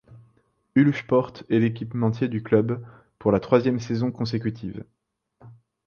Uhlsport 0.75 1.43
est 1.51 1.59
l'équipementier 1.59 2.27
du 2.27 2.41
club, 2.41 2.83
pour 3.19 3.31
la 3.31 3.39
troisième 3.39 3.79
saison 3.79 4.11
consécutive. 4.11 4.83